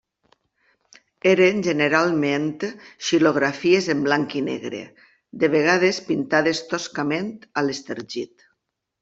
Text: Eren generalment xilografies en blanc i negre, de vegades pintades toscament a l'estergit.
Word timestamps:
Eren 1.31 1.59
generalment 1.67 2.47
xilografies 3.09 3.91
en 3.95 4.01
blanc 4.07 4.33
i 4.41 4.41
negre, 4.47 4.81
de 5.45 5.51
vegades 5.57 6.01
pintades 6.09 6.65
toscament 6.73 7.31
a 7.63 7.67
l'estergit. 7.69 8.51